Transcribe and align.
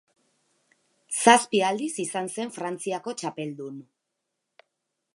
Zazpi 1.17 1.61
aldiz 1.69 1.91
izan 2.05 2.33
zen 2.39 2.57
Frantziako 2.57 3.15
txapeldun. 3.23 3.81